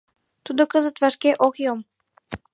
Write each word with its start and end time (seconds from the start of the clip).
Тудо 0.45 0.61
кызыт 0.71 0.95
вашке 1.01 1.31
ок 1.45 1.55
йом. 1.63 1.79